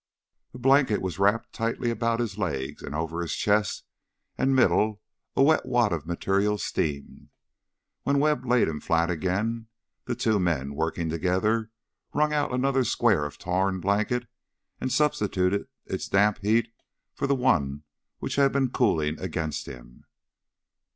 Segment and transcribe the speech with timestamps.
[0.55, 3.85] A blanket was wrapped tightly about his legs, and over his chest
[4.35, 4.99] and middle
[5.35, 7.29] a wet wad of material steamed.
[8.01, 9.67] When Webb laid him flat again,
[10.05, 11.69] the two men, working together,
[12.15, 14.25] wrung out another square of torn blanket,
[14.79, 16.73] and substituted its damp heat
[17.13, 17.83] for the one
[18.17, 20.05] which had been cooling against him.